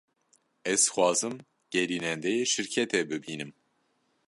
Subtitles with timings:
[0.71, 1.35] Ez dixwazim
[1.73, 3.51] gerînendeyê şirketê bibînim.